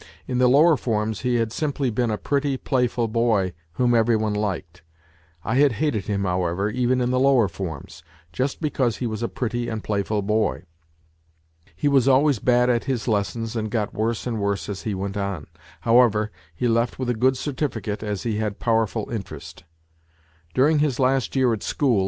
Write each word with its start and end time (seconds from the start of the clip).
In 0.27 0.39
the 0.39 0.47
lower 0.47 0.77
forms 0.77 1.19
he 1.21 1.35
had 1.35 1.51
simply 1.53 1.91
been 1.91 2.09
a 2.09 2.17
pretty, 2.17 2.57
playful 2.57 3.07
boy 3.07 3.53
whom 3.73 3.93
everybody 3.93 4.35
liked. 4.35 4.81
I 5.43 5.57
had 5.57 5.73
hated 5.73 6.05
him, 6.05 6.23
however, 6.23 6.71
even 6.71 7.01
in 7.01 7.11
the 7.11 7.19
lower 7.19 7.47
forms, 7.47 8.01
just 8.33 8.61
because 8.61 8.97
he 8.97 9.05
was 9.05 9.21
a 9.21 9.27
pretty 9.27 9.69
and 9.69 9.83
playful 9.83 10.23
boy. 10.23 10.63
He 11.75 11.87
was 11.87 12.07
always 12.07 12.39
bad 12.39 12.67
at 12.67 12.85
his 12.85 13.07
lessons 13.07 13.55
and 13.55 13.69
got 13.69 13.93
worse 13.93 14.25
and 14.25 14.39
worse 14.39 14.69
as 14.69 14.81
he 14.81 14.95
went 14.95 15.17
on; 15.17 15.45
however, 15.81 16.31
he 16.55 16.67
left 16.67 16.97
with 16.97 17.11
a 17.11 17.13
good 17.13 17.37
certificate, 17.37 18.01
as 18.01 18.23
he 18.23 18.37
had 18.37 18.57
powerful 18.57 19.07
interest. 19.11 19.65
During 20.55 20.79
his 20.79 20.99
last 20.99 21.35
year 21.35 21.53
at 21.53 21.61
school. 21.61 21.99